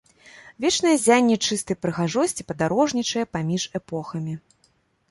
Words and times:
Вечнае 0.63 0.93
ззянне 1.01 1.37
чыстай 1.47 1.77
прыгажосці 1.83 2.47
падарожнічае 2.53 3.25
паміж 3.39 3.71
эпохамі. 3.83 4.33